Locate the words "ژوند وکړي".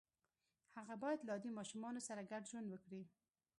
2.51-3.01